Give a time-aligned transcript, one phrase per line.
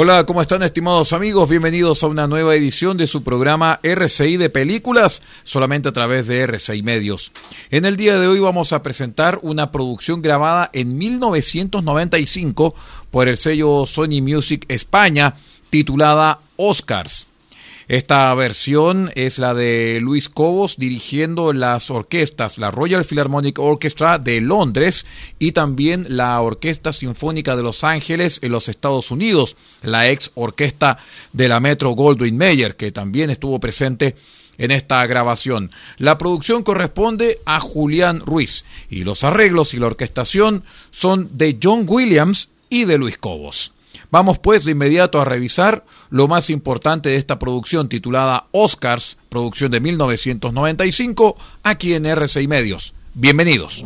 [0.00, 1.48] Hola, ¿cómo están estimados amigos?
[1.48, 6.40] Bienvenidos a una nueva edición de su programa RCI de Películas, solamente a través de
[6.40, 7.32] RCI Medios.
[7.70, 12.76] En el día de hoy vamos a presentar una producción grabada en 1995
[13.10, 15.34] por el sello Sony Music España,
[15.68, 17.27] titulada Oscars.
[17.88, 24.42] Esta versión es la de Luis Cobos dirigiendo las orquestas, la Royal Philharmonic Orchestra de
[24.42, 25.06] Londres
[25.38, 30.98] y también la Orquesta Sinfónica de Los Ángeles en los Estados Unidos, la ex orquesta
[31.32, 34.14] de la Metro Goldwyn Mayer, que también estuvo presente
[34.58, 35.70] en esta grabación.
[35.96, 41.86] La producción corresponde a Julián Ruiz y los arreglos y la orquestación son de John
[41.88, 43.72] Williams y de Luis Cobos.
[44.10, 49.70] Vamos pues de inmediato a revisar lo más importante de esta producción titulada Oscars, producción
[49.70, 52.94] de 1995, aquí en RCI Medios.
[53.14, 53.84] Bienvenidos.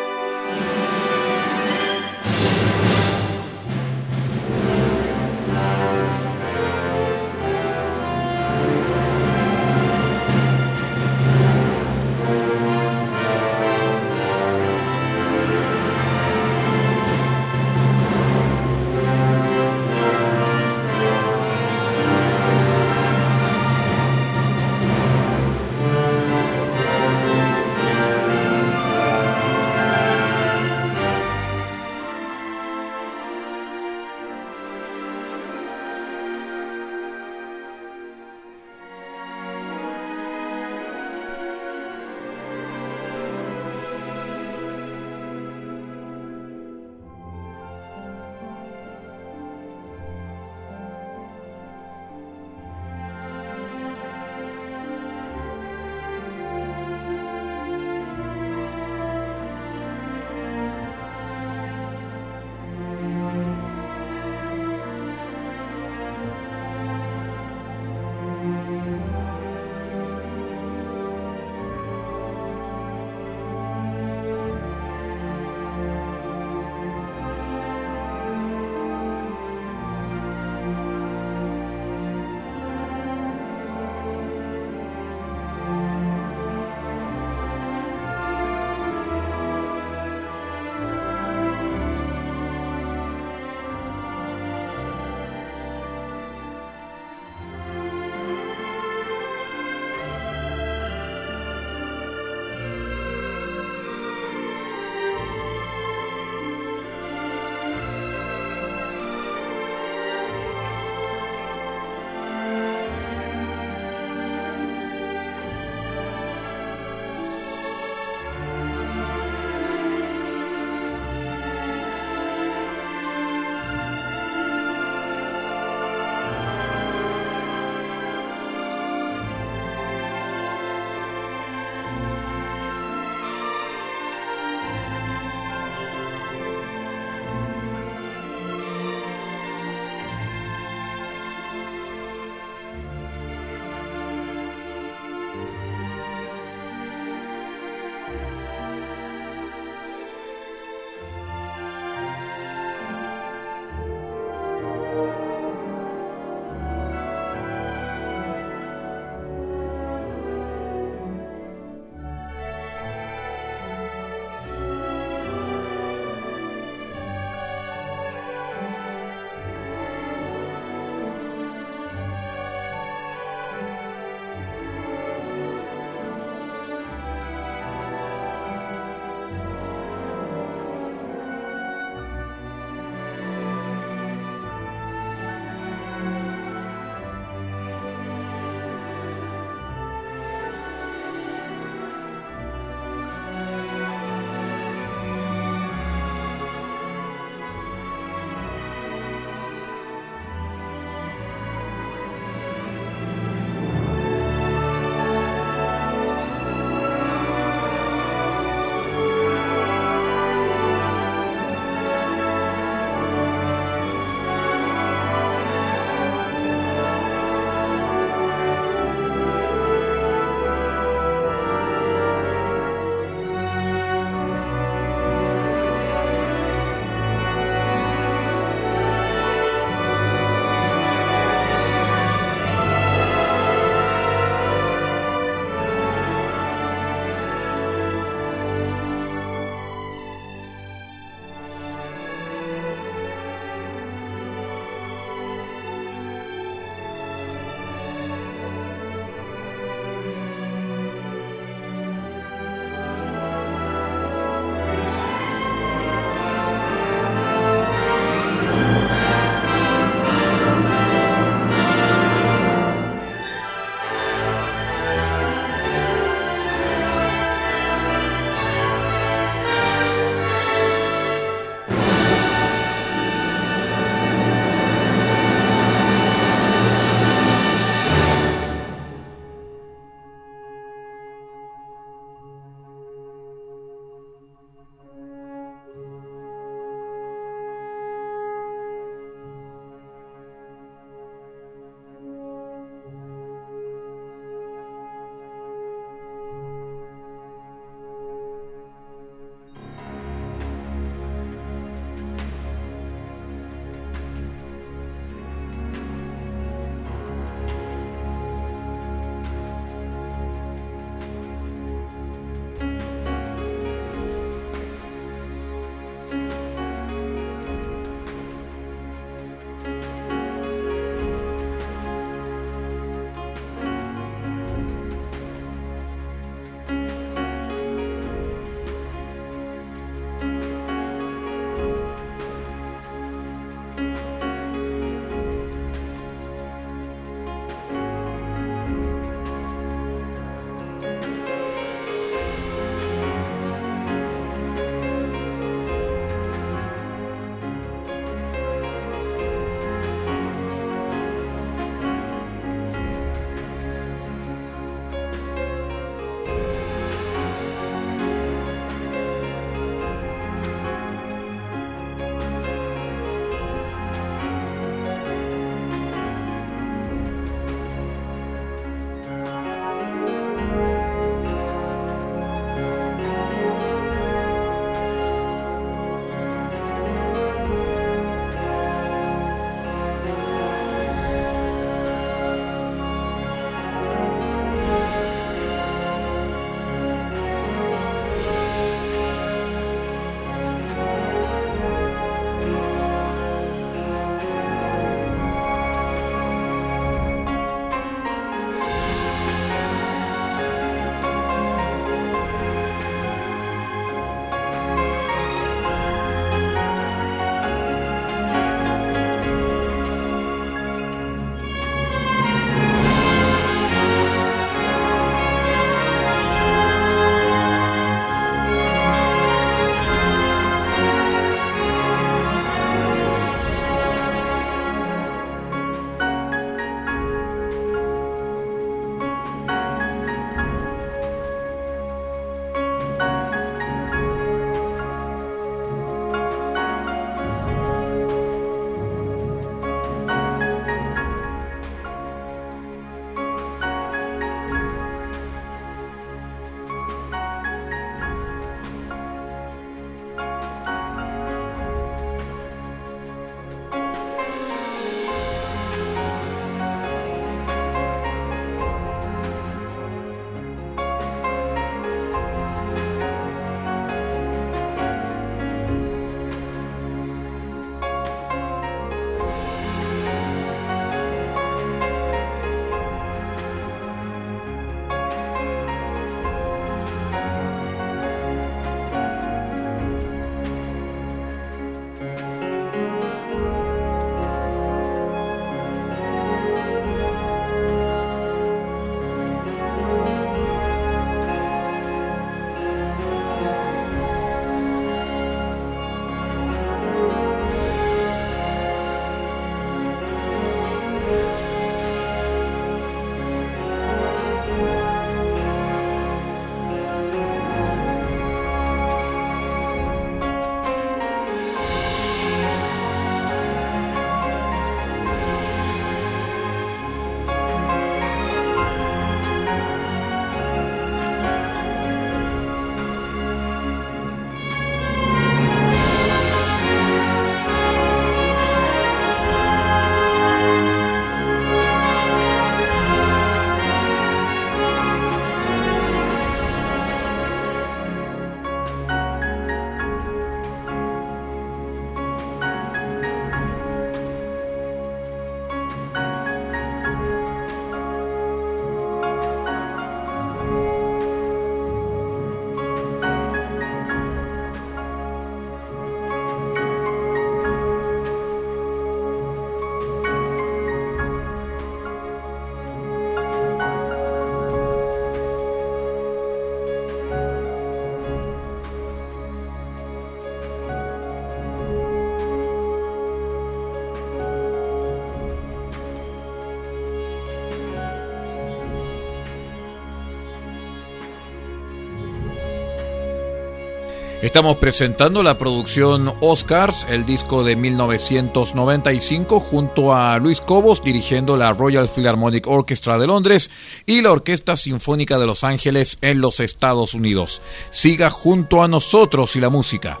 [584.20, 591.52] Estamos presentando la producción Oscars, el disco de 1995, junto a Luis Cobos dirigiendo la
[591.52, 593.48] Royal Philharmonic Orchestra de Londres
[593.86, 597.40] y la Orquesta Sinfónica de Los Ángeles en los Estados Unidos.
[597.70, 600.00] Siga junto a nosotros y la música.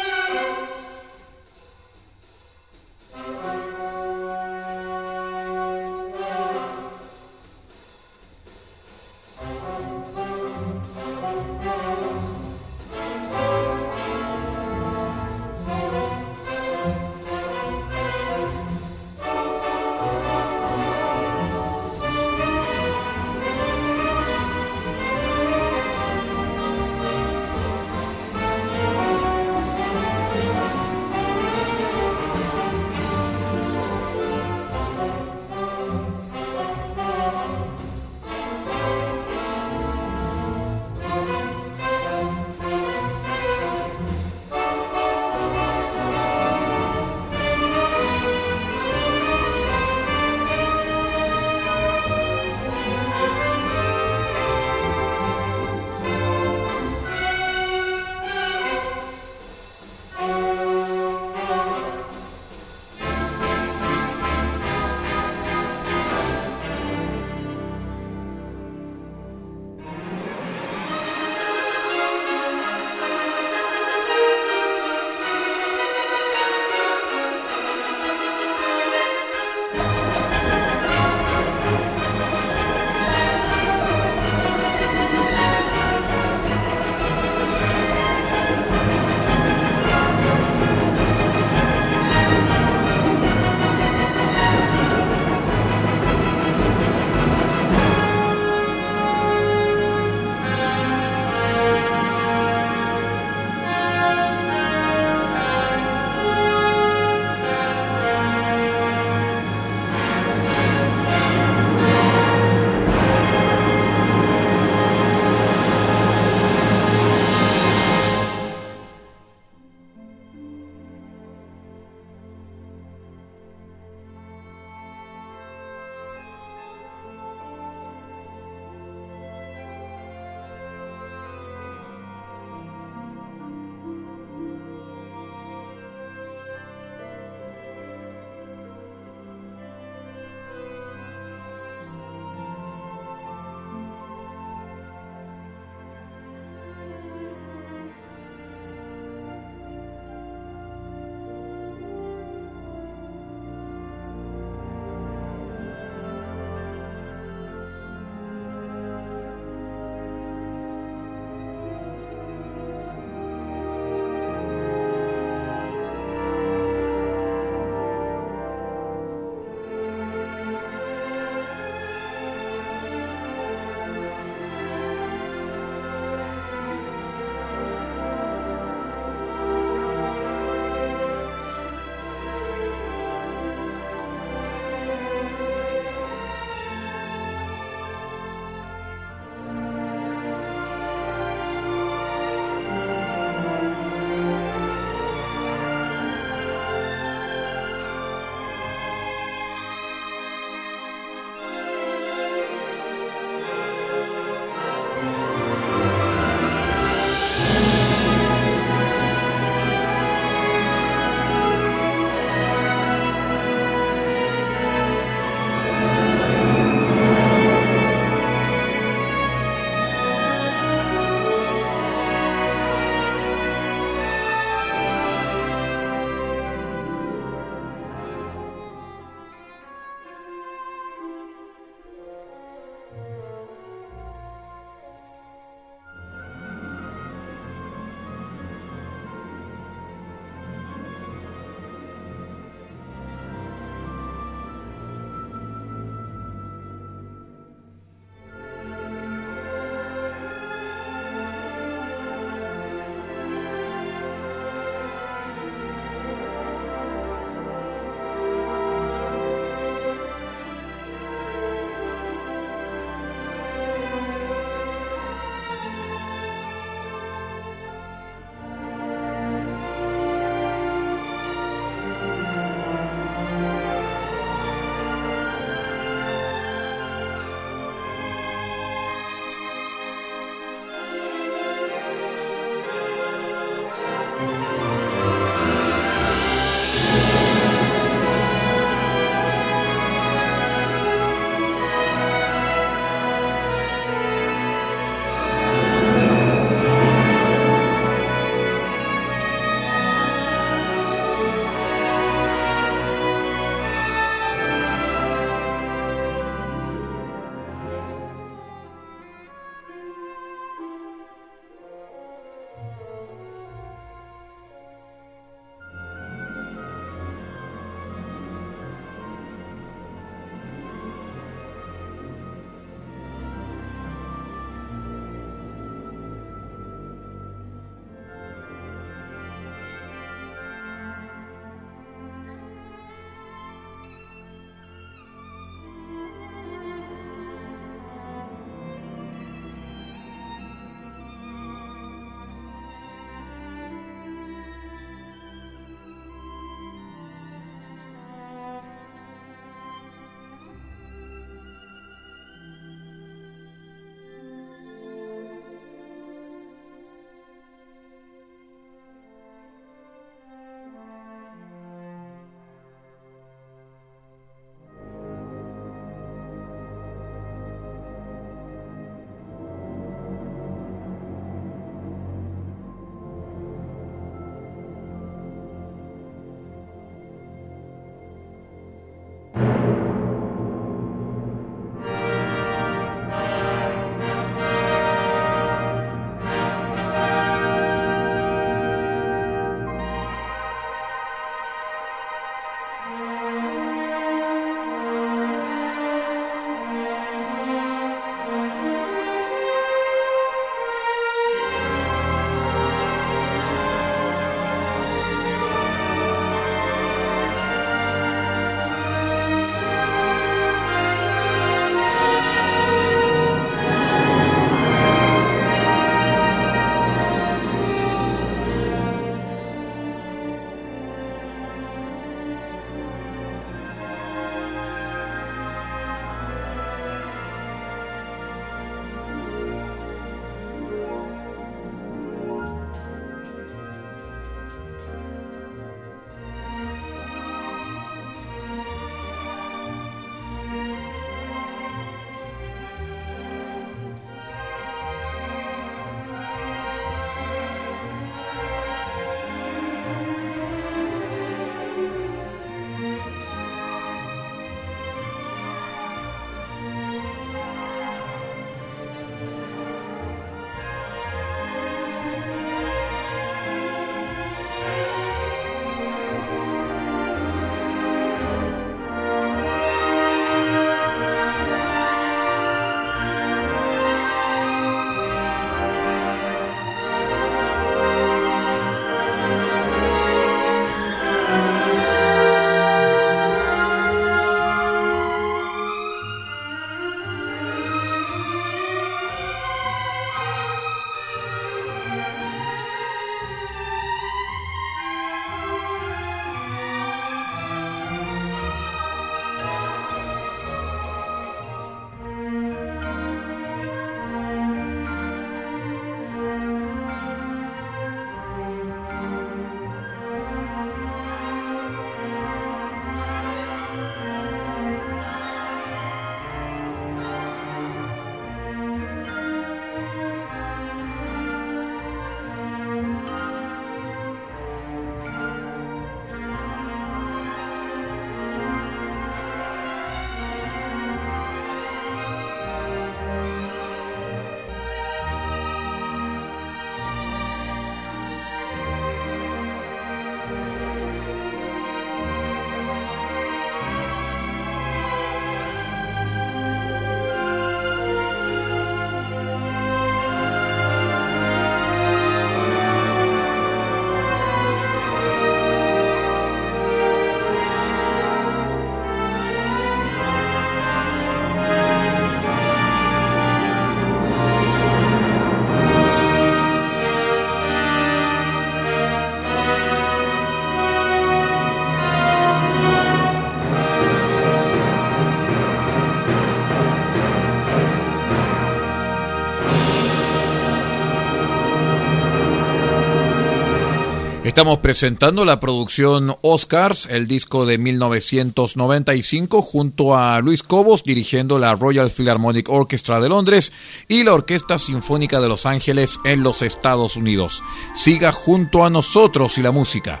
[584.38, 591.56] Estamos presentando la producción Oscars, el disco de 1995, junto a Luis Cobos dirigiendo la
[591.56, 593.52] Royal Philharmonic Orchestra de Londres
[593.88, 597.42] y la Orquesta Sinfónica de Los Ángeles en los Estados Unidos.
[597.74, 600.00] Siga junto a nosotros y la música.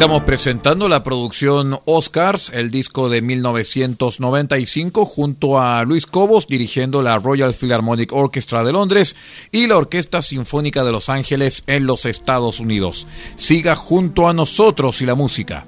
[0.00, 7.18] Estamos presentando la producción Oscars, el disco de 1995, junto a Luis Cobos dirigiendo la
[7.18, 9.14] Royal Philharmonic Orchestra de Londres
[9.52, 13.06] y la Orquesta Sinfónica de Los Ángeles en los Estados Unidos.
[13.36, 15.66] Siga junto a nosotros y la música.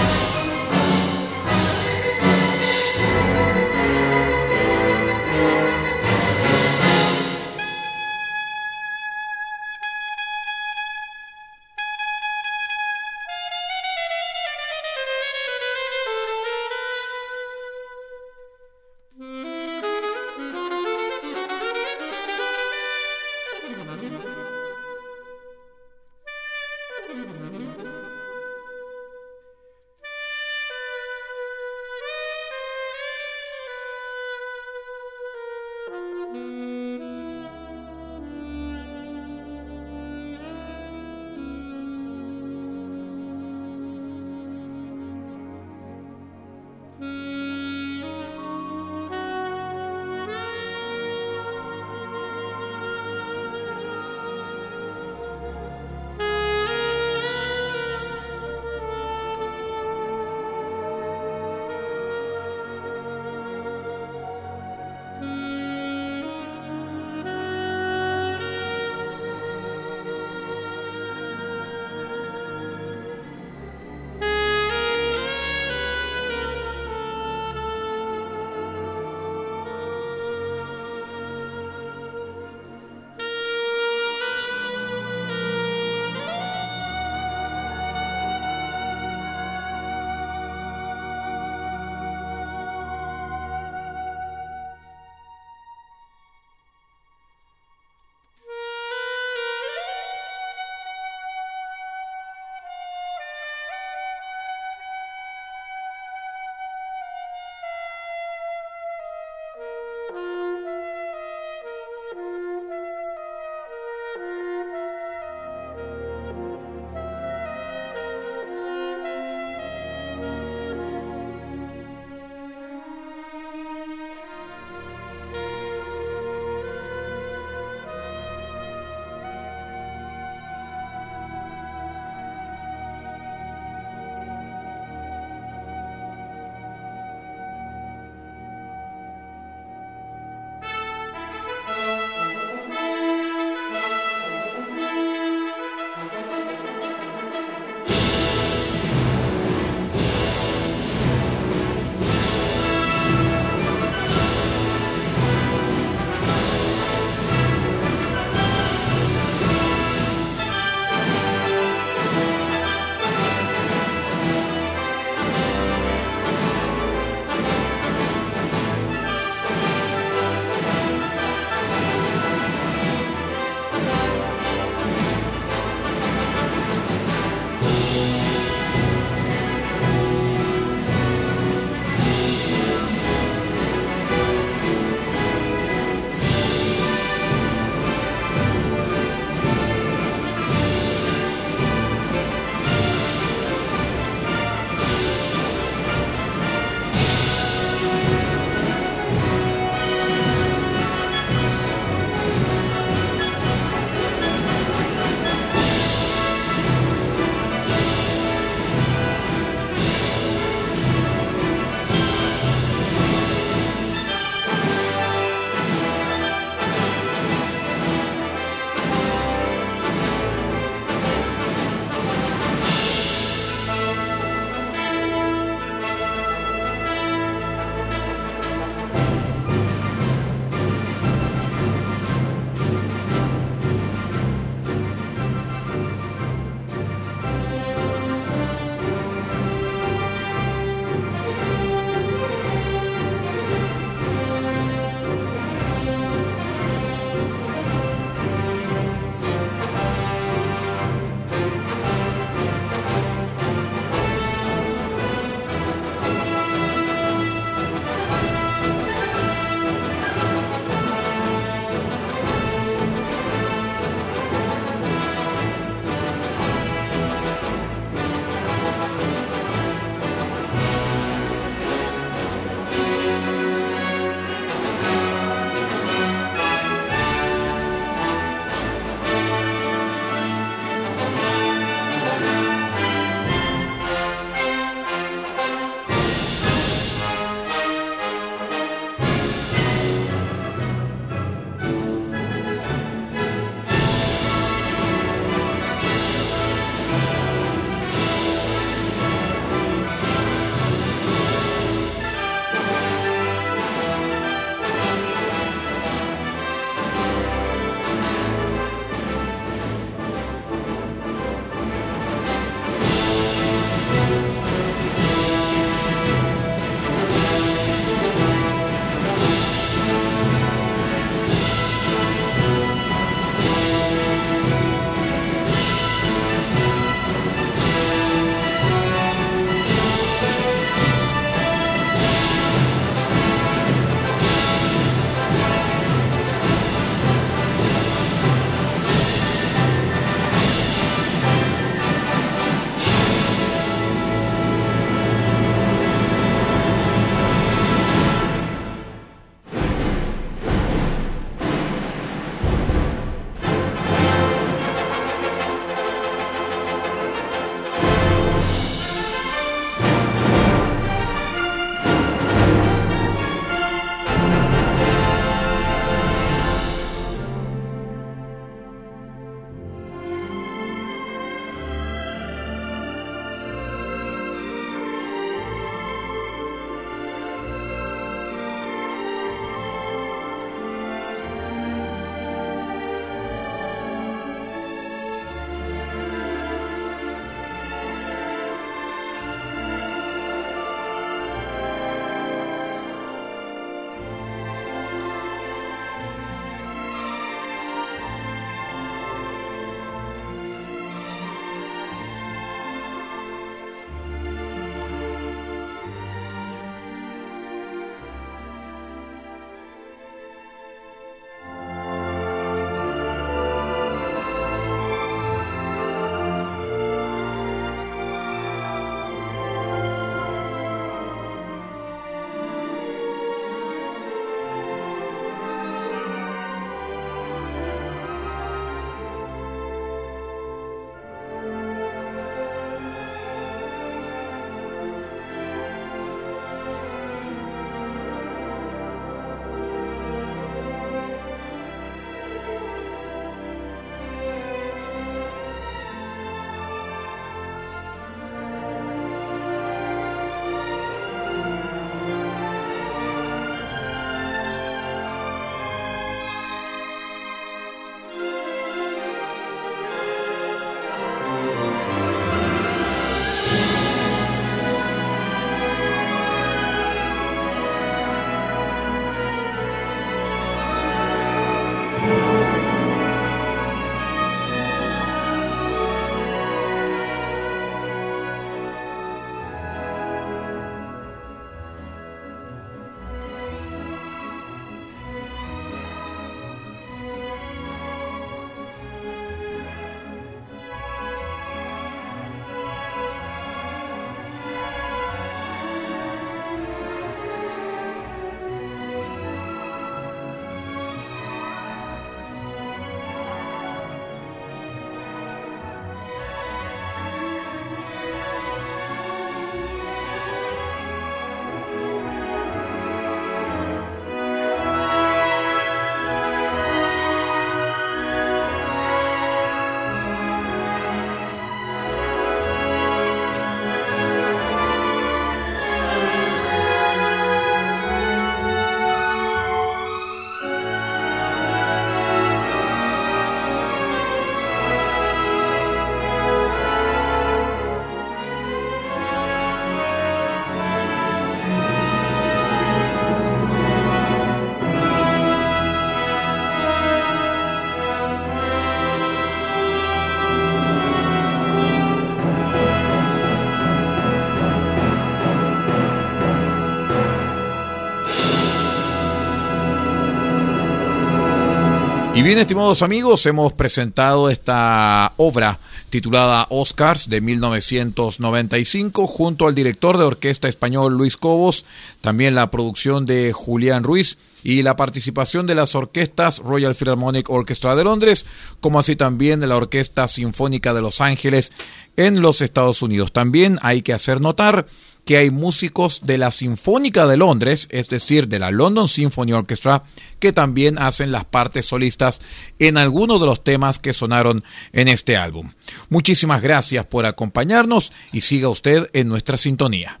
[562.26, 570.02] Bien, estimados amigos, hemos presentado esta obra titulada Oscars de 1995 junto al director de
[570.02, 571.64] orquesta español Luis Cobos,
[572.00, 577.76] también la producción de Julián Ruiz y la participación de las orquestas Royal Philharmonic Orchestra
[577.76, 578.26] de Londres,
[578.58, 581.52] como así también de la Orquesta Sinfónica de Los Ángeles
[581.96, 583.12] en los Estados Unidos.
[583.12, 584.66] También hay que hacer notar
[585.06, 589.84] que hay músicos de la Sinfónica de Londres, es decir, de la London Symphony Orchestra,
[590.18, 592.20] que también hacen las partes solistas
[592.58, 594.42] en algunos de los temas que sonaron
[594.72, 595.52] en este álbum.
[595.90, 600.00] Muchísimas gracias por acompañarnos y siga usted en nuestra sintonía.